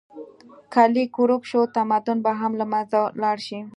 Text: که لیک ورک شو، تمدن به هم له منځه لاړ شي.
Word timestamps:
که 0.71 0.81
لیک 0.93 1.13
ورک 1.21 1.43
شو، 1.49 1.61
تمدن 1.75 2.17
به 2.25 2.31
هم 2.39 2.51
له 2.59 2.65
منځه 2.71 3.01
لاړ 3.21 3.37
شي. 3.47 3.59